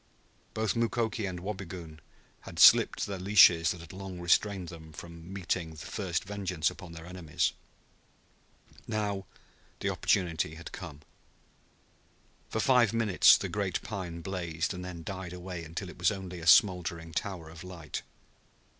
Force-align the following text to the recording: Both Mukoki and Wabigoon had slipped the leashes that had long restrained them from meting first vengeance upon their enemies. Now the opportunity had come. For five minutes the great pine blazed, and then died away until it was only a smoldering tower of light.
Both 0.55 0.75
Mukoki 0.75 1.27
and 1.27 1.41
Wabigoon 1.41 1.99
had 2.39 2.57
slipped 2.57 3.05
the 3.05 3.19
leashes 3.19 3.69
that 3.69 3.81
had 3.81 3.93
long 3.93 4.19
restrained 4.19 4.69
them 4.69 4.91
from 4.93 5.31
meting 5.31 5.75
first 5.75 6.23
vengeance 6.23 6.71
upon 6.71 6.93
their 6.93 7.05
enemies. 7.05 7.53
Now 8.87 9.27
the 9.79 9.91
opportunity 9.91 10.55
had 10.55 10.71
come. 10.71 11.01
For 12.49 12.59
five 12.59 12.93
minutes 12.93 13.37
the 13.37 13.47
great 13.47 13.79
pine 13.83 14.21
blazed, 14.21 14.73
and 14.73 14.83
then 14.83 15.03
died 15.03 15.33
away 15.33 15.63
until 15.63 15.87
it 15.87 15.99
was 15.99 16.09
only 16.11 16.39
a 16.39 16.47
smoldering 16.47 17.11
tower 17.11 17.49
of 17.49 17.63
light. 17.63 18.01